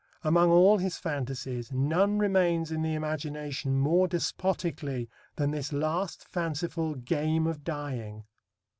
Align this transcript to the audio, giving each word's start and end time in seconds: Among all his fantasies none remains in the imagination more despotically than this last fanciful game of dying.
Among 0.23 0.49
all 0.49 0.79
his 0.79 0.97
fantasies 0.97 1.71
none 1.71 2.17
remains 2.17 2.71
in 2.71 2.81
the 2.81 2.95
imagination 2.95 3.77
more 3.77 4.07
despotically 4.07 5.11
than 5.35 5.51
this 5.51 5.71
last 5.71 6.27
fanciful 6.27 6.95
game 6.95 7.45
of 7.45 7.63
dying. 7.63 8.23